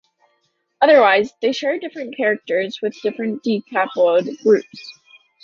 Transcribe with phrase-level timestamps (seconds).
[0.81, 4.93] Otherwise, they share different characters with different decapod groups.